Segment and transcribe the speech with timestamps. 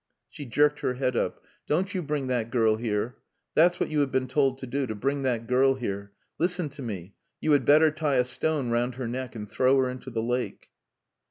[0.31, 1.43] She jerked her head up.
[1.67, 3.17] "Don't you bring that girl here.
[3.53, 6.11] That's what you have been told to do to bring that girl here.
[6.39, 9.87] Listen to me; you had better tie a stone round her neck and throw her
[9.87, 10.71] into the lake."